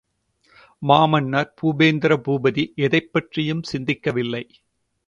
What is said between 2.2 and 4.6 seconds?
பூபதி எதைப்பற்றியும் சிந்திக்கவில்லை.